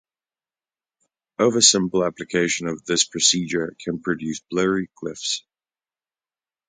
Over-simple 1.37 2.03
application 2.03 2.65
of 2.65 2.83
this 2.85 3.03
procedure 3.03 3.75
can 3.85 4.01
produce 4.01 4.39
blurry 4.49 4.89
glyphs. 4.99 5.43